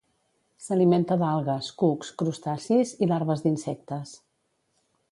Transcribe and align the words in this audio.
S'alimenta 0.67 1.17
d'algues, 1.23 1.69
cucs, 1.83 2.11
crustacis 2.23 2.95
i 3.07 3.13
larves 3.13 3.47
d'insectes. 3.47 4.17